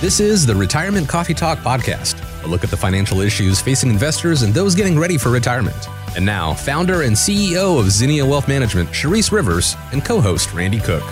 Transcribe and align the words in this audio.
This 0.00 0.20
is 0.20 0.46
the 0.46 0.54
Retirement 0.54 1.08
Coffee 1.08 1.34
Talk 1.34 1.58
Podcast, 1.58 2.22
a 2.44 2.46
look 2.46 2.62
at 2.62 2.70
the 2.70 2.76
financial 2.76 3.20
issues 3.20 3.60
facing 3.60 3.90
investors 3.90 4.42
and 4.42 4.54
those 4.54 4.76
getting 4.76 4.96
ready 4.96 5.18
for 5.18 5.30
retirement. 5.30 5.76
And 6.16 6.24
now, 6.24 6.54
founder 6.54 7.02
and 7.02 7.16
CEO 7.16 7.80
of 7.80 7.90
Zinnia 7.90 8.24
Wealth 8.24 8.46
Management, 8.46 8.90
Charisse 8.90 9.32
Rivers, 9.32 9.74
and 9.92 10.04
co 10.04 10.20
host 10.20 10.54
Randy 10.54 10.78
Cook. 10.78 11.02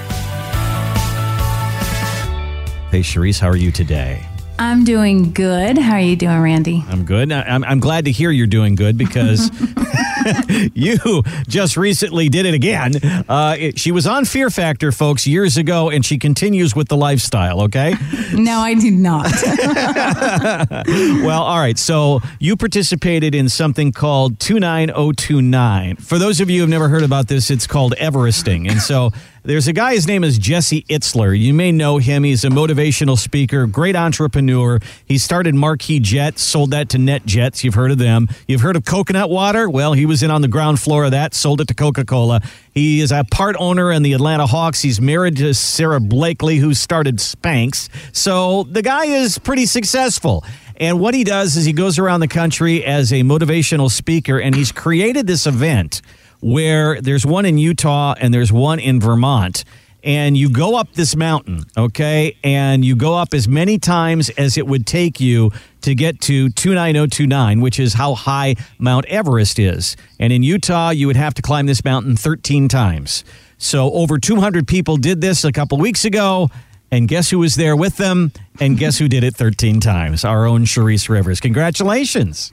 Hey, 2.92 3.00
Charisse, 3.00 3.40
how 3.40 3.48
are 3.48 3.56
you 3.56 3.72
today? 3.72 4.24
I'm 4.58 4.84
doing 4.84 5.32
good. 5.32 5.76
How 5.78 5.94
are 5.94 6.00
you 6.00 6.14
doing, 6.16 6.38
Randy? 6.38 6.84
I'm 6.88 7.04
good. 7.04 7.32
I- 7.32 7.42
I'm, 7.42 7.64
I'm 7.64 7.80
glad 7.80 8.04
to 8.04 8.12
hear 8.12 8.30
you're 8.30 8.46
doing 8.46 8.76
good 8.76 8.96
because 8.96 9.50
you 10.74 11.22
just 11.48 11.76
recently 11.76 12.28
did 12.28 12.46
it 12.46 12.54
again. 12.54 12.92
Uh, 13.28 13.56
it- 13.58 13.78
she 13.78 13.92
was 13.92 14.06
on 14.06 14.24
Fear 14.24 14.50
Factor, 14.50 14.90
folks, 14.92 15.26
years 15.26 15.56
ago, 15.56 15.90
and 15.90 16.04
she 16.04 16.18
continues 16.18 16.74
with 16.74 16.88
the 16.88 16.96
lifestyle, 16.96 17.62
okay? 17.62 17.94
No, 18.32 18.58
I 18.58 18.74
did 18.74 18.92
not. 18.94 19.30
well, 21.24 21.42
all 21.42 21.58
right. 21.58 21.78
So 21.78 22.20
you 22.40 22.56
participated 22.56 23.34
in 23.34 23.48
something 23.48 23.92
called 23.92 24.38
29029. 24.40 25.96
For 25.96 26.18
those 26.18 26.40
of 26.40 26.50
you 26.50 26.56
who 26.56 26.60
have 26.62 26.70
never 26.70 26.88
heard 26.88 27.02
about 27.02 27.28
this, 27.28 27.50
it's 27.50 27.66
called 27.66 27.94
Everesting. 27.98 28.68
And 28.70 28.80
so 28.80 29.12
there's 29.46 29.68
a 29.68 29.72
guy, 29.72 29.94
his 29.94 30.08
name 30.08 30.24
is 30.24 30.38
Jesse 30.38 30.82
Itzler. 30.88 31.38
You 31.38 31.54
may 31.54 31.70
know 31.70 31.98
him. 31.98 32.24
He's 32.24 32.44
a 32.44 32.48
motivational 32.48 33.16
speaker, 33.16 33.66
great 33.66 33.94
entrepreneur. 33.94 34.80
He 35.04 35.18
started 35.18 35.54
Marquee 35.54 36.00
Jets, 36.00 36.42
sold 36.42 36.72
that 36.72 36.88
to 36.90 36.98
Net 36.98 37.24
Jets. 37.26 37.62
You've 37.62 37.74
heard 37.74 37.92
of 37.92 37.98
them. 37.98 38.28
You've 38.48 38.60
heard 38.60 38.74
of 38.74 38.84
coconut 38.84 39.30
water? 39.30 39.70
Well, 39.70 39.92
he 39.92 40.04
was 40.04 40.24
in 40.24 40.32
on 40.32 40.42
the 40.42 40.48
ground 40.48 40.80
floor 40.80 41.04
of 41.04 41.12
that, 41.12 41.32
sold 41.32 41.60
it 41.60 41.68
to 41.68 41.74
Coca 41.74 42.04
Cola. 42.04 42.40
He 42.72 43.00
is 43.00 43.12
a 43.12 43.24
part 43.30 43.54
owner 43.60 43.92
in 43.92 44.02
the 44.02 44.14
Atlanta 44.14 44.46
Hawks. 44.46 44.82
He's 44.82 45.00
married 45.00 45.36
to 45.36 45.54
Sara 45.54 46.00
Blakely, 46.00 46.56
who 46.56 46.74
started 46.74 47.18
Spanx. 47.18 47.88
So 48.12 48.64
the 48.64 48.82
guy 48.82 49.04
is 49.04 49.38
pretty 49.38 49.66
successful. 49.66 50.44
And 50.78 50.98
what 50.98 51.14
he 51.14 51.22
does 51.22 51.56
is 51.56 51.64
he 51.64 51.72
goes 51.72 52.00
around 52.00 52.18
the 52.20 52.28
country 52.28 52.84
as 52.84 53.12
a 53.12 53.22
motivational 53.22 53.90
speaker, 53.90 54.38
and 54.38 54.56
he's 54.56 54.72
created 54.72 55.28
this 55.28 55.46
event 55.46 56.02
where 56.46 57.00
there's 57.00 57.26
one 57.26 57.44
in 57.44 57.58
Utah 57.58 58.14
and 58.20 58.32
there's 58.32 58.52
one 58.52 58.78
in 58.78 59.00
Vermont. 59.00 59.64
And 60.04 60.36
you 60.36 60.48
go 60.48 60.76
up 60.76 60.92
this 60.92 61.16
mountain, 61.16 61.64
okay? 61.76 62.36
And 62.44 62.84
you 62.84 62.94
go 62.94 63.14
up 63.14 63.34
as 63.34 63.48
many 63.48 63.80
times 63.80 64.30
as 64.30 64.56
it 64.56 64.64
would 64.64 64.86
take 64.86 65.18
you 65.18 65.50
to 65.80 65.96
get 65.96 66.20
to 66.20 66.48
29029, 66.50 67.60
which 67.60 67.80
is 67.80 67.94
how 67.94 68.14
high 68.14 68.54
Mount 68.78 69.06
Everest 69.06 69.58
is. 69.58 69.96
And 70.20 70.32
in 70.32 70.44
Utah, 70.44 70.90
you 70.90 71.08
would 71.08 71.16
have 71.16 71.34
to 71.34 71.42
climb 71.42 71.66
this 71.66 71.84
mountain 71.84 72.14
13 72.14 72.68
times. 72.68 73.24
So 73.58 73.90
over 73.92 74.16
200 74.16 74.68
people 74.68 74.96
did 74.98 75.20
this 75.20 75.42
a 75.42 75.50
couple 75.50 75.78
weeks 75.78 76.04
ago. 76.04 76.48
And 76.90 77.08
guess 77.08 77.30
who 77.30 77.40
was 77.40 77.56
there 77.56 77.74
with 77.74 77.96
them? 77.96 78.32
And 78.60 78.78
guess 78.78 78.98
who 78.98 79.08
did 79.08 79.24
it 79.24 79.34
13 79.34 79.80
times? 79.80 80.24
Our 80.24 80.46
own 80.46 80.64
Charisse 80.64 81.08
Rivers. 81.08 81.40
Congratulations. 81.40 82.52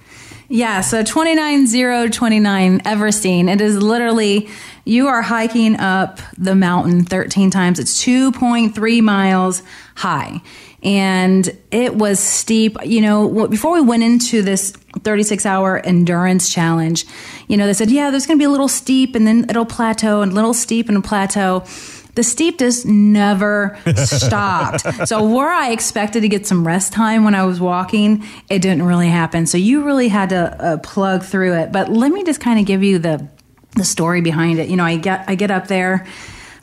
yeah, 0.50 0.81
so 0.81 1.03
29029 1.03 2.80
Everesting. 2.81 3.48
It 3.48 3.61
is 3.61 3.78
literally, 3.78 4.50
you 4.86 5.08
are 5.08 5.22
hiking 5.22 5.80
up 5.80 6.20
the 6.38 6.56
mountain 6.56 7.06
13 7.06 7.52
times. 7.52 7.80
It's 7.80 8.04
2.3 8.04 9.02
miles 9.02 9.61
high. 9.95 10.42
And 10.81 11.56
it 11.72 11.95
was 11.95 12.20
steep. 12.20 12.76
You 12.84 13.02
know, 13.02 13.48
before 13.48 13.72
we 13.72 13.81
went 13.81 14.04
into 14.04 14.42
this 14.42 14.72
36 15.04 15.45
hour 15.45 15.80
endurance 15.80 16.54
challenge, 16.54 17.06
you 17.48 17.56
know, 17.56 17.67
they 17.67 17.73
said, 17.73 17.89
yeah, 17.89 18.09
there's 18.11 18.26
going 18.26 18.38
to 18.38 18.42
be 18.42 18.45
a 18.45 18.50
little 18.50 18.67
steep 18.67 19.16
and 19.16 19.26
then 19.26 19.45
it'll 19.50 19.64
plateau 19.66 20.22
and 20.22 20.34
a 20.34 20.36
little 20.36 20.54
steep 20.54 20.89
and 20.89 20.98
a 20.98 21.02
plateau. 21.02 21.64
The 22.16 22.23
steep 22.23 22.59
just 22.59 22.86
never 22.86 23.78
stopped. 23.95 24.81
so 25.08 25.28
where 25.28 25.50
I 25.50 25.72
expected 25.72 26.22
to 26.22 26.30
get 26.30 26.45
some 26.45 26.66
rest 26.66 26.94
time 26.94 27.23
when 27.23 27.33
I 27.36 27.44
was 27.45 27.59
walking, 27.59 28.23
it 28.50 28.61
didn't 28.61 28.83
really 28.83 29.09
happen. 29.09 29.47
So 29.47 29.58
you 29.58 29.83
really 29.83 30.09
had 30.09 30.30
to 30.30 30.64
uh, 30.64 30.77
plug 30.77 31.23
through 31.23 31.55
it. 31.55 31.71
But 31.71 31.89
let 31.89 32.11
me 32.11 32.23
just 32.23 32.39
kind 32.39 32.60
of 32.60 32.65
give 32.65 32.83
you 32.83 32.99
the 32.99 33.27
the 33.76 33.83
story 33.83 34.21
behind 34.21 34.60
it. 34.60 34.70
You 34.70 34.76
know, 34.76 34.86
I 34.86 34.98
get 34.98 35.26
I 35.27 35.36
get 35.36 35.49
up 35.49 35.67
there. 35.67 36.05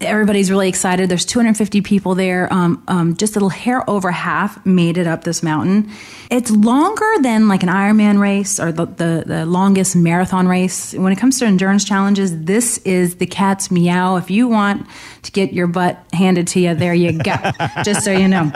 Everybody's 0.01 0.51
really 0.51 0.69
excited. 0.69 1.09
There's 1.11 1.27
250 1.27 1.83
people 1.83 2.15
there. 2.15 2.53
Um, 2.53 2.83
um, 2.89 3.17
just 3.17 3.35
a 3.35 3.37
little 3.37 3.51
hair 3.51 3.89
over 3.89 4.11
half 4.11 4.65
made 4.65 4.97
it 4.97 5.07
up 5.07 5.25
this 5.25 5.43
mountain. 5.43 5.91
It's 6.31 6.51
longer 6.51 7.11
than 7.21 7.49
like 7.49 7.63
an 7.63 7.69
Ironman 7.69 8.19
race 8.21 8.59
or 8.59 8.73
the, 8.73 8.87
the, 8.87 9.25
the 9.27 9.47
longest 9.47 9.97
marathon 9.97 10.49
race. 10.49 10.95
When 10.95 11.13
it 11.13 11.17
comes 11.17 11.39
to 11.41 11.45
endurance 11.45 11.85
challenges, 11.85 12.45
this 12.45 12.79
is 12.79 13.17
the 13.17 13.27
cat's 13.27 13.71
meow. 13.71 14.17
If 14.17 14.31
you 14.31 14.49
want 14.49 14.87
to 15.23 15.33
get 15.33 15.53
your 15.53 15.67
butt 15.67 16.03
handed 16.13 16.47
to 16.49 16.61
you, 16.61 16.75
there 16.75 16.95
you 16.95 17.19
go. 17.19 17.35
just 17.85 18.05
so 18.05 18.13
you 18.13 18.29
know. 18.29 18.51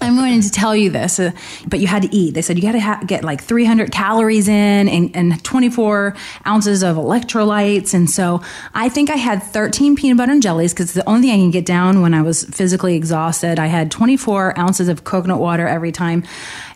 I'm 0.00 0.16
going 0.16 0.40
to 0.40 0.50
tell 0.50 0.74
you 0.74 0.90
this, 0.90 1.18
uh, 1.18 1.32
but 1.66 1.80
you 1.80 1.88
had 1.88 2.02
to 2.02 2.14
eat. 2.14 2.34
They 2.34 2.42
said 2.42 2.56
you 2.56 2.62
got 2.62 2.72
to 2.72 2.80
ha- 2.80 3.02
get 3.06 3.24
like 3.24 3.42
300 3.42 3.92
calories 3.92 4.48
in 4.48 4.88
and, 4.88 5.14
and 5.14 5.44
24 5.44 6.16
ounces 6.46 6.82
of 6.82 6.96
electrolytes. 6.96 7.92
And 7.92 8.08
so 8.08 8.42
I 8.72 8.88
think 8.88 9.10
I 9.10 9.16
had 9.16 9.42
13 9.42 9.96
peanut 9.96 10.16
butter 10.16 10.32
and 10.32 10.42
jellies 10.42 10.69
because 10.72 10.92
the 10.92 11.08
only 11.08 11.28
thing 11.28 11.30
I 11.30 11.42
can 11.42 11.50
get 11.50 11.66
down 11.66 12.02
when 12.02 12.14
I 12.14 12.22
was 12.22 12.44
physically 12.44 12.96
exhausted. 12.96 13.58
I 13.58 13.66
had 13.66 13.90
24 13.90 14.58
ounces 14.58 14.88
of 14.88 15.04
coconut 15.04 15.38
water 15.38 15.66
every 15.66 15.92
time. 15.92 16.24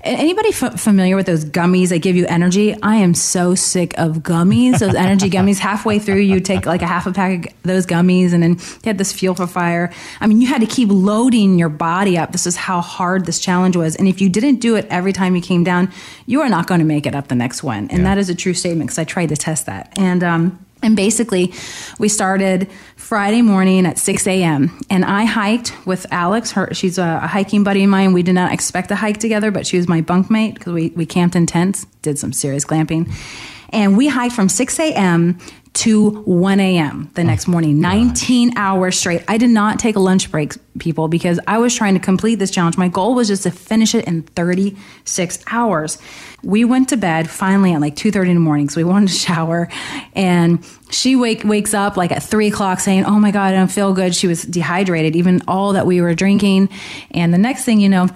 Anybody 0.03 0.51
f- 0.51 0.79
familiar 0.79 1.17
with 1.17 1.27
those 1.27 1.45
gummies 1.45 1.89
that 1.89 2.01
give 2.01 2.15
you 2.15 2.27
energy? 2.27 2.77
I 2.83 2.97
am 2.97 3.15
so 3.15 3.55
sick 3.55 3.99
of 3.99 4.19
gummies. 4.19 4.79
Those 4.79 4.95
energy 4.95 5.31
gummies. 5.31 5.59
Halfway 5.59 5.99
through, 5.99 6.21
you 6.21 6.41
take 6.41 6.67
like 6.67 6.83
a 6.83 6.87
half 6.87 7.07
a 7.07 7.13
pack 7.13 7.47
of 7.47 7.63
those 7.63 7.87
gummies, 7.87 8.33
and 8.33 8.43
then 8.43 8.53
you 8.53 8.85
had 8.85 8.99
this 8.99 9.13
fuel 9.13 9.35
for 9.35 9.47
fire. 9.47 9.93
I 10.21 10.27
mean, 10.27 10.41
you 10.41 10.47
had 10.47 10.61
to 10.61 10.67
keep 10.67 10.91
loading 10.91 11.59
your 11.59 11.71
body 11.71 12.19
up. 12.19 12.33
This 12.33 12.47
is 12.47 12.57
how 12.57 12.81
hard 12.83 13.25
this 13.25 13.39
challenge 13.39 13.77
was. 13.77 13.97
And 13.97 14.07
if 14.07 14.21
you 14.21 14.29
didn't 14.29 14.57
do 14.57 14.77
it 14.77 14.87
every 14.91 15.13
time 15.13 15.35
you 15.37 15.43
came 15.43 15.65
down, 15.65 15.91
you 16.27 16.43
are 16.43 16.49
not 16.49 16.67
going 16.67 16.81
to 16.81 16.87
make 16.87 17.07
it 17.07 17.15
up 17.15 17.29
the 17.29 17.35
next 17.35 17.63
one. 17.63 17.89
And 17.91 18.05
that 18.05 18.19
is 18.19 18.29
a 18.29 18.35
true 18.35 18.55
statement 18.55 18.89
because 18.89 18.99
I 18.99 19.05
tried 19.05 19.31
to 19.31 19.37
test 19.37 19.67
that. 19.67 19.93
And 19.97 20.23
um, 20.23 20.64
and 20.85 20.95
basically, 20.95 21.53
we 21.99 22.09
started 22.09 22.71
Friday 22.97 23.43
morning 23.43 23.87
at 23.87 23.99
6 23.99 24.27
a.m. 24.27 24.79
And 24.91 25.05
I 25.05 25.25
hiked 25.25 25.75
with 25.87 26.07
Alex. 26.13 26.53
Her, 26.53 26.73
she's 26.73 26.99
a, 26.99 27.21
a 27.23 27.27
hiking 27.27 27.65
buddy 27.65 27.85
of 27.85 27.91
mine. 27.91 28.13
We 28.13 28.23
did 28.23 28.35
not 28.35 28.53
expect 28.53 28.89
to 28.89 28.95
hike 28.95 29.19
together, 29.19 29.51
but 29.51 29.67
she 29.67 29.79
was 29.79 29.89
my 29.89 30.03
bunkmate 30.03 30.55
because 30.55 30.75
we, 30.75 30.91
we 30.91 31.07
camped 31.07 31.37
in 31.37 31.47
tents, 31.47 31.87
did 32.03 32.19
some 32.19 32.33
serious 32.35 32.65
glamping. 32.65 33.11
And 33.71 33.97
we 33.97 34.09
hiked 34.09 34.35
from 34.35 34.49
6 34.49 34.79
a.m. 34.79 35.39
to 35.75 36.23
1 36.23 36.61
a.m. 36.61 37.11
the 37.15 37.23
oh, 37.23 37.25
next 37.25 37.49
morning, 37.49 37.81
19 37.81 38.57
hours 38.57 38.97
straight. 38.99 39.25
I 39.27 39.39
did 39.39 39.51
not 39.51 39.81
take 39.81 39.97
a 39.97 40.01
lunch 40.01 40.31
break, 40.31 40.55
people, 40.79 41.09
because 41.09 41.41
I 41.49 41.59
was 41.59 41.75
trying 41.75 41.95
to 41.95 42.01
complete 42.01 42.37
this 42.37 42.53
challenge. 42.53 42.79
My 42.79 42.87
goal 42.87 43.15
was 43.15 43.27
just 43.27 43.43
to 43.43 43.51
finish 43.51 43.93
it 43.95 44.05
in 44.05 44.23
36 44.23 45.45
hours. 45.51 45.99
We 46.45 46.65
went 46.65 46.91
to 46.91 46.97
bed 46.97 47.29
finally 47.29 47.75
at 47.75 47.81
like 47.81 47.97
2.30 47.97 48.29
in 48.29 48.35
the 48.35 48.41
morning, 48.41 48.69
so 48.69 48.81
we 48.81 48.85
wanted 48.91 49.09
to 49.09 49.15
shower. 49.15 49.69
And 50.15 50.65
she 50.91 51.17
wake, 51.17 51.43
wakes 51.43 51.75
up 51.75 51.97
like 51.97 52.13
at 52.13 52.23
3 52.23 52.47
o'clock 52.49 52.79
saying, 52.79 53.05
oh 53.05 53.19
my 53.19 53.33
God, 53.33 53.53
I 53.53 53.57
don't 53.57 53.71
feel 53.71 53.93
good. 53.93 54.15
She 54.15 54.29
was 54.29 54.45
dehydrated, 54.45 55.17
even 55.17 55.43
all 55.49 55.73
that 55.73 55.87
we 55.87 56.01
were 56.01 56.15
drinking. 56.15 56.69
And 57.11 57.35
the 57.35 57.39
next 57.39 57.65
thing 57.65 57.81
you 57.81 57.89
know, 57.89 58.09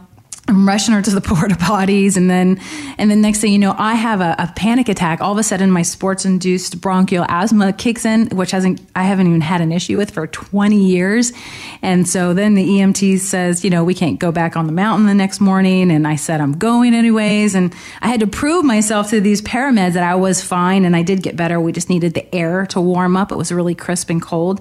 I'm 0.49 0.67
rushing 0.67 0.95
her 0.95 1.03
to 1.03 1.11
the 1.11 1.21
porta 1.29 1.55
potties, 1.55 2.17
and 2.17 2.31
then, 2.31 2.61
and 2.97 3.11
then 3.11 3.21
next 3.21 3.41
thing 3.41 3.53
you 3.53 3.59
know, 3.59 3.75
I 3.79 3.95
have 3.95 4.21
a, 4.21 4.35
a 4.39 4.53
panic 4.57 4.89
attack. 4.89 5.21
All 5.21 5.33
of 5.33 5.39
a 5.39 5.43
sudden, 5.43 5.71
my 5.71 5.83
sports-induced 5.83 6.81
bronchial 6.81 7.27
asthma 7.29 7.73
kicks 7.73 8.05
in, 8.05 8.29
which 8.29 8.51
hasn't 8.51 8.81
I 8.97 9.03
haven't 9.03 9.27
even 9.27 9.43
had 9.43 9.61
an 9.61 9.73
issue 9.73 9.97
with 9.97 10.11
for 10.11 10.27
20 10.27 10.77
years. 10.77 11.33
And 11.83 12.09
so 12.09 12.35
then 12.35 12.55
the 12.55 12.67
EMT 12.67 13.19
says, 13.21 13.65
you 13.65 13.71
know, 13.71 13.85
we 13.85 13.95
can't 13.95 14.19
go 14.19 14.33
back 14.33 14.57
on 14.57 14.67
the 14.67 14.73
mountain 14.73 15.07
the 15.07 15.15
next 15.15 15.41
morning. 15.41 15.91
And 15.91 16.07
I 16.07 16.17
said, 16.17 16.41
I'm 16.41 16.57
going 16.59 16.95
anyways. 16.95 17.55
And 17.55 17.75
I 18.01 18.09
had 18.09 18.21
to 18.21 18.27
prove 18.27 18.65
myself 18.65 19.11
to 19.11 19.21
these 19.21 19.43
paramedics 19.43 19.93
that 19.93 20.03
I 20.03 20.15
was 20.15 20.43
fine, 20.43 20.85
and 20.85 20.97
I 20.97 21.03
did 21.03 21.23
get 21.23 21.37
better. 21.37 21.61
We 21.61 21.73
just 21.73 21.91
needed 21.91 22.15
the 22.15 22.35
air 22.35 22.67
to 22.67 22.81
warm 22.81 23.17
up. 23.17 23.31
It 23.31 23.37
was 23.37 23.53
really 23.53 23.75
crisp 23.75 24.11
and 24.11 24.23
cold. 24.23 24.61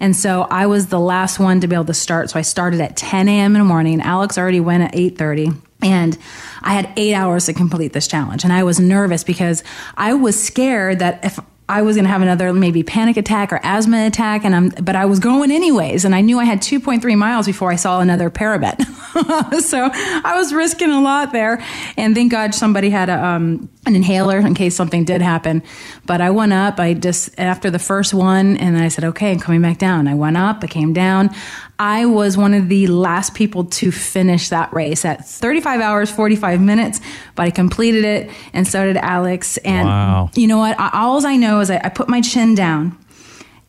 And 0.00 0.14
so 0.14 0.42
I 0.50 0.66
was 0.66 0.86
the 0.86 1.00
last 1.00 1.38
one 1.38 1.60
to 1.60 1.66
be 1.66 1.74
able 1.74 1.84
to 1.86 1.94
start. 1.94 2.30
So 2.30 2.38
I 2.38 2.42
started 2.42 2.80
at 2.80 2.96
10 2.96 3.28
a.m. 3.28 3.56
in 3.56 3.60
the 3.60 3.64
morning. 3.64 4.00
Alex 4.00 4.38
already 4.38 4.60
went 4.60 4.82
at 4.84 4.94
8:30. 4.94 5.60
And 5.80 6.18
I 6.62 6.72
had 6.72 6.92
eight 6.96 7.14
hours 7.14 7.46
to 7.46 7.52
complete 7.52 7.92
this 7.92 8.08
challenge. 8.08 8.42
And 8.42 8.52
I 8.52 8.64
was 8.64 8.80
nervous 8.80 9.22
because 9.22 9.62
I 9.96 10.14
was 10.14 10.40
scared 10.42 10.98
that 10.98 11.24
if 11.24 11.38
I 11.68 11.82
was 11.82 11.96
going 11.96 12.04
to 12.04 12.10
have 12.10 12.22
another 12.22 12.52
maybe 12.52 12.82
panic 12.82 13.16
attack 13.16 13.52
or 13.52 13.60
asthma 13.62 14.06
attack, 14.06 14.44
and 14.44 14.56
I'm, 14.56 14.68
but 14.70 14.96
I 14.96 15.04
was 15.04 15.20
going 15.20 15.50
anyways, 15.52 16.04
and 16.06 16.14
I 16.14 16.22
knew 16.22 16.38
I 16.38 16.44
had 16.44 16.62
2.3 16.62 17.16
miles 17.16 17.46
before 17.46 17.70
I 17.70 17.76
saw 17.76 18.00
another 18.00 18.30
parabet. 18.30 18.78
so 19.60 19.88
I 19.92 20.34
was 20.36 20.52
risking 20.52 20.90
a 20.90 21.00
lot 21.00 21.32
there, 21.32 21.62
and 21.96 22.14
thank 22.14 22.30
God 22.30 22.54
somebody 22.54 22.90
had 22.90 23.08
a, 23.08 23.24
um, 23.24 23.68
an 23.86 23.94
inhaler 23.96 24.38
in 24.38 24.54
case 24.54 24.74
something 24.76 25.04
did 25.04 25.22
happen. 25.22 25.62
But 26.06 26.20
I 26.20 26.30
went 26.30 26.52
up. 26.52 26.78
I 26.78 26.94
just 26.94 27.30
after 27.38 27.70
the 27.70 27.78
first 27.78 28.12
one, 28.14 28.56
and 28.58 28.76
I 28.76 28.88
said, 28.88 29.04
"Okay, 29.04 29.32
I'm 29.32 29.40
coming 29.40 29.62
back 29.62 29.78
down." 29.78 30.08
I 30.08 30.14
went 30.14 30.36
up. 30.36 30.58
I 30.62 30.66
came 30.66 30.92
down. 30.92 31.30
I 31.78 32.06
was 32.06 32.36
one 32.36 32.54
of 32.54 32.68
the 32.68 32.88
last 32.88 33.34
people 33.34 33.64
to 33.64 33.92
finish 33.92 34.48
that 34.48 34.72
race 34.72 35.04
at 35.04 35.24
35 35.24 35.80
hours 35.80 36.10
45 36.10 36.60
minutes, 36.60 37.00
but 37.36 37.46
I 37.46 37.50
completed 37.50 38.04
it, 38.04 38.30
and 38.52 38.66
so 38.66 38.84
did 38.84 38.96
Alex. 38.96 39.56
And 39.58 39.86
Wow. 39.86 40.30
you 40.34 40.46
know 40.48 40.58
what? 40.58 40.76
All 40.92 41.24
I 41.26 41.36
know 41.36 41.60
is 41.60 41.70
I, 41.70 41.80
I 41.84 41.88
put 41.88 42.08
my 42.08 42.20
chin 42.20 42.54
down, 42.54 42.98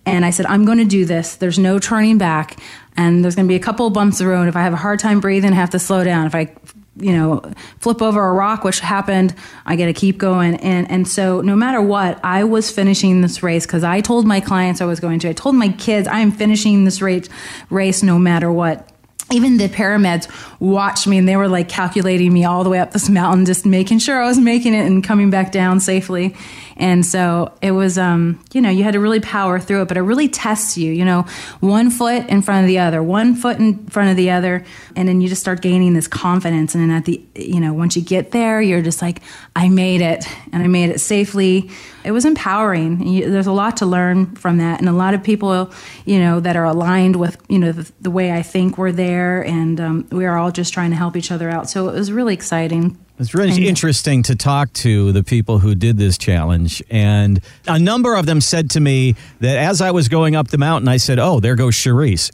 and 0.06 0.26
I 0.26 0.32
said, 0.32 0.46
"I'm 0.48 0.66
going 0.66 0.80
to 0.80 0.86
do 0.86 1.06
this. 1.06 1.36
There's 1.36 1.60
no 1.60 1.80
turning 1.80 2.18
back." 2.18 2.58
And 3.00 3.24
there's 3.24 3.36
going 3.36 3.48
to 3.48 3.50
be 3.50 3.56
a 3.56 3.60
couple 3.60 3.88
of 3.88 3.94
bumps 3.94 4.20
in 4.20 4.28
the 4.28 4.32
road. 4.32 4.50
If 4.50 4.58
I 4.58 4.62
have 4.62 4.74
a 4.74 4.78
hard 4.78 5.00
time 5.00 5.22
breathing, 5.22 5.54
I 5.54 5.56
have 5.56 5.70
to 5.70 5.80
slow 5.80 6.04
down. 6.04 6.28
If 6.28 6.36
I 6.36 6.54
you 6.98 7.14
know, 7.14 7.42
flip 7.80 8.02
over 8.02 8.28
a 8.28 8.34
rock, 8.34 8.66
which 8.66 8.82
happened, 8.82 9.34
I 9.66 9.78
got 9.78 9.86
to 9.86 9.94
keep 9.94 10.18
going. 10.18 10.56
And, 10.56 10.92
and 10.92 11.08
so 11.08 11.40
no 11.40 11.56
matter 11.56 11.82
what, 11.82 12.20
I 12.26 12.44
was 12.44 12.70
finishing 12.70 13.22
this 13.22 13.42
race 13.42 13.66
because 13.66 13.86
I 13.86 14.02
told 14.02 14.28
my 14.28 14.42
clients 14.42 14.82
I 14.82 14.86
was 14.86 15.00
going 15.00 15.20
to. 15.20 15.30
I 15.30 15.34
told 15.34 15.56
my 15.56 15.70
kids 15.70 16.10
I 16.10 16.20
am 16.20 16.34
finishing 16.34 16.84
this 16.84 17.02
race, 17.02 17.30
race 17.70 18.04
no 18.04 18.20
matter 18.20 18.52
what 18.52 18.92
even 19.32 19.58
the 19.58 19.68
paramedics 19.68 20.28
watched 20.60 21.08
me 21.08 21.18
and 21.18 21.28
they 21.28 21.36
were 21.36 21.48
like 21.48 21.70
calculating 21.70 22.34
me 22.34 22.46
all 22.46 22.64
the 22.64 22.70
way 22.70 22.80
up 22.80 22.92
this 22.92 23.10
mountain, 23.10 23.46
just 23.46 23.66
making 23.66 24.00
sure 24.00 24.22
I 24.22 24.28
was 24.28 24.40
making 24.40 24.74
it 24.74 24.86
and 24.86 25.04
coming 25.04 25.30
back 25.30 25.52
down 25.52 25.80
safely. 25.80 26.36
And 26.80 27.06
so 27.06 27.54
it 27.62 27.72
was, 27.72 27.98
um, 27.98 28.42
you 28.54 28.62
know, 28.62 28.70
you 28.70 28.84
had 28.86 28.94
to 28.94 29.02
really 29.02 29.20
power 29.20 29.60
through 29.60 29.82
it, 29.82 29.88
but 29.90 29.98
it 29.98 30.02
really 30.02 30.30
tests 30.30 30.78
you, 30.78 30.94
you 30.94 31.04
know, 31.04 31.24
one 31.60 31.92
foot 31.92 32.26
in 32.28 32.42
front 32.42 32.64
of 32.64 32.68
the 32.68 32.80
other, 32.80 33.04
one 33.04 33.36
foot 33.36 33.60
in 33.60 33.86
front 33.88 34.10
of 34.10 34.16
the 34.16 34.32
other. 34.32 34.64
And 34.96 35.08
then 35.08 35.20
you 35.20 35.28
just 35.28 35.42
start 35.42 35.62
gaining 35.62 35.94
this 35.94 36.08
confidence. 36.08 36.74
And 36.76 36.84
then 36.84 36.96
at 36.96 37.04
the, 37.04 37.22
you 37.36 37.60
know, 37.60 37.74
once 37.74 37.98
you 37.98 38.02
get 38.02 38.32
there, 38.32 38.62
you're 38.62 38.82
just 38.82 39.02
like, 39.02 39.22
I 39.58 39.68
made 39.68 40.00
it 40.00 40.26
and 40.54 40.64
I 40.64 40.68
made 40.68 40.90
it 40.90 41.00
safely. 41.00 41.70
It 42.06 42.12
was 42.12 42.24
empowering. 42.24 43.06
You, 43.06 43.30
there's 43.30 43.48
a 43.48 43.52
lot 43.52 43.78
to 43.78 43.86
learn 43.86 44.36
from 44.38 44.58
that. 44.60 44.80
And 44.80 44.88
a 44.88 44.94
lot 44.94 45.14
of 45.14 45.22
people, 45.22 45.74
you 46.06 46.18
know, 46.18 46.40
that 46.40 46.56
are 46.56 46.64
aligned 46.64 47.18
with, 47.18 47.36
you 47.50 47.60
know, 47.60 47.74
the, 47.74 47.92
the 48.00 48.10
way 48.10 48.32
I 48.32 48.42
think 48.42 48.78
were 48.78 48.94
there. 48.94 49.46
And 49.46 49.82
um, 49.82 50.08
we 50.12 50.26
are 50.26 50.38
all 50.38 50.52
just 50.52 50.74
trying 50.74 50.92
to 50.92 50.96
help 50.96 51.18
each 51.18 51.30
other 51.30 51.50
out. 51.50 51.70
So 51.70 51.90
it 51.90 51.94
was 51.94 52.10
really 52.10 52.34
exciting. 52.34 52.98
It's 53.20 53.34
really 53.34 53.68
interesting 53.68 54.24
to 54.24 54.36
talk 54.36 54.72
to 54.74 55.12
the 55.12 55.26
people 55.26 55.60
who 55.60 55.76
did 55.76 55.98
this 55.98 56.18
challenge. 56.18 56.82
And 56.90 57.42
a 57.68 57.78
number 57.78 58.16
of 58.16 58.26
them 58.26 58.40
said 58.40 58.70
to 58.72 58.80
me 58.80 59.16
that 59.42 59.58
as 59.58 59.82
I 59.82 59.92
was 59.92 60.08
going 60.08 60.38
up 60.38 60.48
the 60.48 60.58
mountain, 60.58 60.88
I 60.88 60.98
said, 60.98 61.20
Oh, 61.20 61.42
there 61.42 61.56
goes 61.56 61.76
Charisse. 61.76 62.32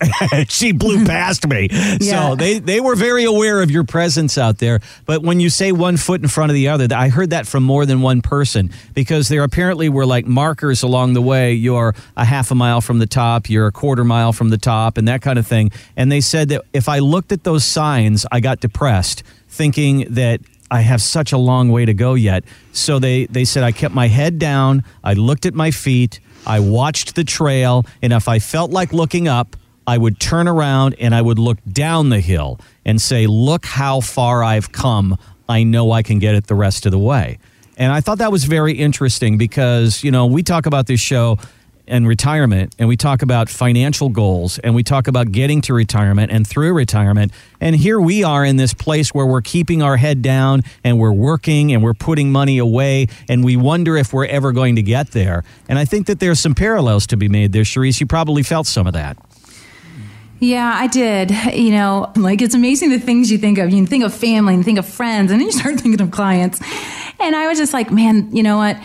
she 0.49 0.73
blew 0.73 1.03
past 1.07 1.47
me. 1.47 1.69
Yeah. 1.71 2.29
So 2.29 2.35
they, 2.35 2.59
they 2.59 2.79
were 2.79 2.95
very 2.95 3.23
aware 3.23 3.63
of 3.63 3.71
your 3.71 3.83
presence 3.83 4.37
out 4.37 4.59
there. 4.59 4.79
But 5.07 5.23
when 5.23 5.39
you 5.39 5.49
say 5.49 5.71
one 5.71 5.97
foot 5.97 6.21
in 6.21 6.27
front 6.27 6.51
of 6.51 6.53
the 6.53 6.67
other, 6.67 6.87
I 6.95 7.09
heard 7.09 7.31
that 7.31 7.47
from 7.47 7.63
more 7.63 7.87
than 7.87 8.01
one 8.01 8.21
person 8.21 8.69
because 8.93 9.27
there 9.27 9.43
apparently 9.43 9.89
were 9.89 10.05
like 10.05 10.27
markers 10.27 10.83
along 10.83 11.13
the 11.13 11.21
way. 11.21 11.53
You're 11.53 11.95
a 12.15 12.25
half 12.25 12.51
a 12.51 12.55
mile 12.55 12.81
from 12.81 12.99
the 12.99 13.07
top, 13.07 13.49
you're 13.49 13.65
a 13.65 13.71
quarter 13.71 14.03
mile 14.03 14.33
from 14.33 14.49
the 14.49 14.59
top, 14.59 14.99
and 14.99 15.07
that 15.07 15.23
kind 15.23 15.39
of 15.39 15.47
thing. 15.47 15.71
And 15.97 16.11
they 16.11 16.21
said 16.21 16.49
that 16.49 16.61
if 16.73 16.87
I 16.87 16.99
looked 16.99 17.31
at 17.31 17.43
those 17.43 17.65
signs, 17.65 18.23
I 18.31 18.39
got 18.39 18.59
depressed 18.59 19.23
thinking 19.47 20.05
that 20.09 20.41
I 20.71 20.81
have 20.81 21.01
such 21.01 21.31
a 21.31 21.37
long 21.37 21.69
way 21.69 21.85
to 21.85 21.93
go 21.93 22.15
yet. 22.15 22.43
So 22.71 22.99
they, 22.99 23.25
they 23.25 23.45
said 23.45 23.63
I 23.63 23.71
kept 23.71 23.93
my 23.93 24.07
head 24.07 24.39
down, 24.39 24.83
I 25.03 25.13
looked 25.13 25.45
at 25.45 25.53
my 25.53 25.71
feet, 25.71 26.19
I 26.45 26.59
watched 26.59 27.15
the 27.15 27.23
trail, 27.23 27.85
and 28.01 28.13
if 28.13 28.27
I 28.27 28.39
felt 28.39 28.71
like 28.71 28.93
looking 28.93 29.27
up, 29.27 29.55
I 29.87 29.97
would 29.97 30.19
turn 30.19 30.47
around 30.47 30.95
and 30.99 31.13
I 31.13 31.21
would 31.21 31.37
look 31.37 31.59
down 31.71 32.09
the 32.09 32.19
hill 32.19 32.59
and 32.85 32.99
say, 32.99 33.27
Look 33.27 33.65
how 33.65 34.01
far 34.01 34.43
I've 34.43 34.71
come. 34.71 35.17
I 35.47 35.63
know 35.63 35.91
I 35.91 36.01
can 36.01 36.17
get 36.17 36.33
it 36.33 36.47
the 36.47 36.55
rest 36.55 36.87
of 36.87 36.91
the 36.91 36.99
way. 36.99 37.37
And 37.77 37.91
I 37.91 38.01
thought 38.01 38.17
that 38.19 38.31
was 38.31 38.45
very 38.45 38.73
interesting 38.73 39.37
because, 39.37 40.03
you 40.03 40.09
know, 40.09 40.25
we 40.25 40.43
talk 40.43 40.65
about 40.65 40.87
this 40.87 40.99
show 40.99 41.37
and 41.87 42.07
retirement 42.07 42.75
and 42.79 42.87
we 42.87 42.97
talk 42.97 43.21
about 43.21 43.49
financial 43.49 44.09
goals 44.09 44.59
and 44.59 44.75
we 44.75 44.83
talk 44.83 45.07
about 45.07 45.31
getting 45.31 45.61
to 45.61 45.73
retirement 45.73 46.31
and 46.31 46.47
through 46.47 46.73
retirement 46.73 47.31
and 47.61 47.75
here 47.75 47.99
we 47.99 48.23
are 48.23 48.43
in 48.43 48.57
this 48.57 48.73
place 48.73 49.13
where 49.13 49.25
we're 49.25 49.41
keeping 49.41 49.81
our 49.81 49.97
head 49.97 50.21
down 50.21 50.61
and 50.83 50.99
we're 50.99 51.11
working 51.11 51.71
and 51.73 51.83
we're 51.83 51.93
putting 51.93 52.31
money 52.31 52.57
away 52.57 53.07
and 53.29 53.43
we 53.43 53.55
wonder 53.55 53.97
if 53.97 54.13
we're 54.13 54.25
ever 54.25 54.51
going 54.51 54.75
to 54.75 54.81
get 54.81 55.11
there 55.11 55.43
and 55.69 55.77
i 55.77 55.85
think 55.85 56.07
that 56.07 56.19
there's 56.19 56.39
some 56.39 56.55
parallels 56.55 57.07
to 57.07 57.17
be 57.17 57.29
made 57.29 57.51
there 57.51 57.63
Charisse 57.63 57.99
you 57.99 58.07
probably 58.07 58.43
felt 58.43 58.67
some 58.67 58.87
of 58.87 58.93
that 58.93 59.17
yeah, 60.39 60.73
I 60.75 60.87
did. 60.87 61.31
You 61.53 61.71
know, 61.71 62.11
like 62.15 62.41
it's 62.41 62.55
amazing 62.55 62.89
the 62.89 62.99
things 62.99 63.31
you 63.31 63.37
think 63.37 63.57
of. 63.57 63.71
You 63.71 63.85
think 63.85 64.03
of 64.03 64.13
family 64.13 64.53
and 64.53 64.65
think 64.65 64.77
of 64.77 64.85
friends, 64.85 65.31
and 65.31 65.39
then 65.39 65.47
you 65.47 65.51
start 65.51 65.75
thinking 65.79 66.01
of 66.01 66.11
clients. 66.11 66.61
And 67.19 67.35
I 67.35 67.47
was 67.47 67.57
just 67.57 67.73
like, 67.73 67.91
man, 67.91 68.35
you 68.35 68.43
know 68.43 68.57
what? 68.57 68.77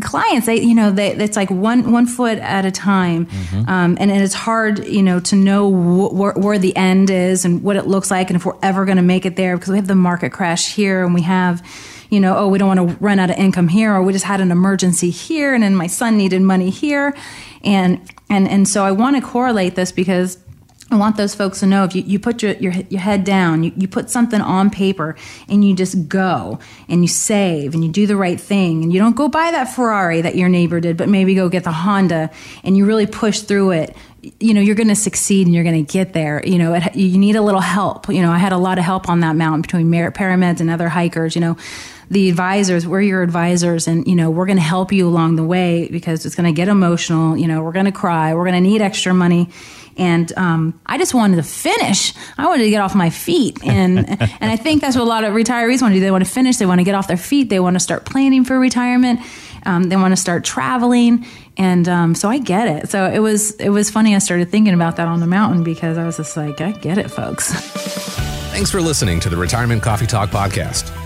Clients 0.00 0.46
they 0.46 0.60
you 0.60 0.74
know 0.74 0.90
they 0.90 1.12
it's 1.12 1.36
like 1.36 1.50
one 1.50 1.92
one 1.92 2.06
foot 2.06 2.38
at 2.38 2.64
a 2.64 2.70
time 2.70 3.26
mm-hmm. 3.26 3.68
um, 3.68 3.96
and, 4.00 4.10
and 4.10 4.22
it's 4.22 4.34
hard 4.34 4.84
you 4.86 5.02
know 5.02 5.20
to 5.20 5.36
know 5.36 5.70
wh- 5.70 6.12
where, 6.12 6.32
where 6.32 6.58
the 6.58 6.76
end 6.76 7.10
is 7.10 7.44
and 7.44 7.62
what 7.62 7.76
it 7.76 7.86
looks 7.86 8.10
like 8.10 8.28
and 8.28 8.36
if 8.36 8.44
we're 8.44 8.58
ever 8.62 8.84
going 8.84 8.96
to 8.96 9.02
make 9.02 9.24
it 9.24 9.36
there 9.36 9.56
because 9.56 9.70
we 9.70 9.76
have 9.76 9.86
the 9.86 9.94
market 9.94 10.30
crash 10.30 10.74
here 10.74 11.04
and 11.04 11.14
we 11.14 11.22
have 11.22 11.64
you 12.10 12.20
know 12.20 12.36
oh 12.36 12.48
we 12.48 12.58
don't 12.58 12.68
want 12.68 12.90
to 12.90 12.96
run 13.00 13.18
out 13.18 13.30
of 13.30 13.36
income 13.36 13.68
here 13.68 13.92
or 13.92 14.02
we 14.02 14.12
just 14.12 14.24
had 14.24 14.40
an 14.40 14.50
emergency 14.50 15.10
here 15.10 15.54
and 15.54 15.62
then 15.62 15.74
my 15.74 15.86
son 15.86 16.16
needed 16.16 16.42
money 16.42 16.70
here 16.70 17.16
and 17.64 18.00
and 18.28 18.48
and 18.48 18.68
so 18.68 18.84
i 18.84 18.90
want 18.90 19.16
to 19.16 19.22
correlate 19.22 19.74
this 19.74 19.92
because 19.92 20.38
I 20.88 20.96
want 20.96 21.16
those 21.16 21.34
folks 21.34 21.60
to 21.60 21.66
know 21.66 21.82
if 21.82 21.96
you, 21.96 22.02
you 22.02 22.20
put 22.20 22.44
your, 22.44 22.52
your, 22.52 22.72
your 22.88 23.00
head 23.00 23.24
down, 23.24 23.64
you, 23.64 23.72
you 23.76 23.88
put 23.88 24.08
something 24.08 24.40
on 24.40 24.70
paper 24.70 25.16
and 25.48 25.64
you 25.64 25.74
just 25.74 26.08
go 26.08 26.60
and 26.88 27.02
you 27.02 27.08
save 27.08 27.74
and 27.74 27.84
you 27.84 27.90
do 27.90 28.06
the 28.06 28.16
right 28.16 28.40
thing 28.40 28.84
and 28.84 28.92
you 28.92 29.00
don't 29.00 29.16
go 29.16 29.28
buy 29.28 29.50
that 29.50 29.64
Ferrari 29.64 30.20
that 30.20 30.36
your 30.36 30.48
neighbor 30.48 30.78
did, 30.78 30.96
but 30.96 31.08
maybe 31.08 31.34
go 31.34 31.48
get 31.48 31.64
the 31.64 31.72
Honda 31.72 32.30
and 32.62 32.76
you 32.76 32.86
really 32.86 33.06
push 33.06 33.40
through 33.40 33.72
it. 33.72 33.96
You 34.38 34.54
know, 34.54 34.60
you're 34.60 34.76
going 34.76 34.88
to 34.88 34.94
succeed 34.94 35.46
and 35.46 35.54
you're 35.54 35.64
going 35.64 35.84
to 35.84 35.92
get 35.92 36.12
there. 36.12 36.40
You 36.46 36.58
know, 36.58 36.74
it, 36.74 36.94
you 36.94 37.18
need 37.18 37.34
a 37.34 37.42
little 37.42 37.60
help. 37.60 38.08
You 38.08 38.22
know, 38.22 38.30
I 38.30 38.38
had 38.38 38.52
a 38.52 38.58
lot 38.58 38.78
of 38.78 38.84
help 38.84 39.08
on 39.08 39.20
that 39.20 39.34
mountain 39.34 39.62
between 39.62 39.90
paramedics 39.90 40.60
and 40.60 40.70
other 40.70 40.88
hikers, 40.88 41.34
you 41.34 41.40
know 41.40 41.56
the 42.10 42.28
advisors 42.28 42.86
we're 42.86 43.00
your 43.00 43.22
advisors 43.22 43.88
and 43.88 44.06
you 44.06 44.14
know 44.14 44.30
we're 44.30 44.46
going 44.46 44.58
to 44.58 44.62
help 44.62 44.92
you 44.92 45.08
along 45.08 45.36
the 45.36 45.44
way 45.44 45.88
because 45.88 46.24
it's 46.24 46.34
going 46.34 46.46
to 46.46 46.52
get 46.52 46.68
emotional 46.68 47.36
you 47.36 47.46
know 47.46 47.62
we're 47.62 47.72
going 47.72 47.86
to 47.86 47.92
cry 47.92 48.34
we're 48.34 48.44
going 48.44 48.54
to 48.54 48.60
need 48.60 48.80
extra 48.80 49.12
money 49.12 49.48
and 49.96 50.30
um, 50.36 50.78
I 50.84 50.98
just 50.98 51.14
wanted 51.14 51.36
to 51.36 51.42
finish. 51.42 52.12
I 52.36 52.46
wanted 52.46 52.64
to 52.64 52.70
get 52.70 52.80
off 52.80 52.94
my 52.94 53.10
feet, 53.10 53.58
and 53.64 53.98
and 54.20 54.50
I 54.50 54.56
think 54.56 54.82
that's 54.82 54.96
what 54.96 55.02
a 55.02 55.08
lot 55.08 55.24
of 55.24 55.32
retirees 55.32 55.80
want 55.80 55.92
to 55.92 55.96
do. 55.96 56.00
They 56.00 56.10
want 56.10 56.24
to 56.24 56.30
finish. 56.30 56.56
They 56.56 56.66
want 56.66 56.80
to 56.80 56.84
get 56.84 56.94
off 56.94 57.08
their 57.08 57.16
feet. 57.16 57.48
They 57.48 57.60
want 57.60 57.76
to 57.76 57.80
start 57.80 58.04
planning 58.04 58.44
for 58.44 58.58
retirement. 58.58 59.20
Um, 59.64 59.84
they 59.84 59.96
want 59.96 60.12
to 60.12 60.20
start 60.20 60.44
traveling, 60.44 61.26
and 61.56 61.88
um, 61.88 62.14
so 62.14 62.28
I 62.28 62.38
get 62.38 62.68
it. 62.68 62.90
So 62.90 63.06
it 63.06 63.20
was 63.20 63.52
it 63.56 63.70
was 63.70 63.90
funny. 63.90 64.14
I 64.14 64.18
started 64.18 64.50
thinking 64.50 64.74
about 64.74 64.96
that 64.96 65.08
on 65.08 65.20
the 65.20 65.26
mountain 65.26 65.64
because 65.64 65.96
I 65.98 66.04
was 66.04 66.18
just 66.18 66.36
like, 66.36 66.60
I 66.60 66.72
get 66.72 66.98
it, 66.98 67.10
folks. 67.10 67.52
Thanks 68.52 68.70
for 68.70 68.80
listening 68.80 69.20
to 69.20 69.28
the 69.28 69.36
Retirement 69.36 69.82
Coffee 69.82 70.06
Talk 70.06 70.30
podcast. 70.30 71.05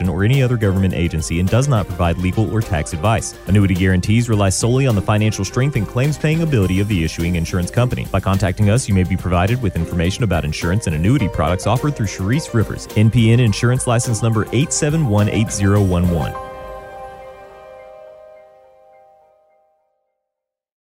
or 0.00 0.24
any 0.24 0.42
other 0.42 0.56
government 0.56 0.94
agency 0.94 1.40
and 1.40 1.48
does 1.48 1.68
not 1.68 1.86
provide 1.86 2.18
legal 2.18 2.52
or 2.52 2.60
tax 2.60 2.92
advice. 2.92 3.34
Annuity 3.46 3.74
guarantees 3.74 4.28
rely 4.28 4.48
solely 4.48 4.86
on 4.86 4.94
the 4.94 5.02
financial 5.02 5.44
strength 5.44 5.76
and 5.76 5.86
claims 5.86 6.16
paying 6.16 6.42
ability 6.42 6.80
of 6.80 6.88
the 6.88 7.04
issuing 7.04 7.36
insurance 7.36 7.70
company. 7.70 8.06
By 8.10 8.20
contacting 8.20 8.70
us, 8.70 8.88
you 8.88 8.94
may 8.94 9.04
be 9.04 9.16
provided 9.16 9.60
with 9.60 9.76
information 9.76 10.24
about 10.24 10.44
insurance 10.44 10.86
and 10.86 10.96
annuity 10.96 11.28
products 11.28 11.66
offered 11.66 11.96
through 11.96 12.06
Charisse 12.06 12.54
Rivers, 12.54 12.86
NPN 12.88 13.38
Insurance 13.38 13.86
License 13.86 14.22
Number 14.22 14.44
8718011. 14.46 16.51